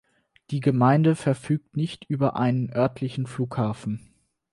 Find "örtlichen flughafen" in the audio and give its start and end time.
2.73-3.99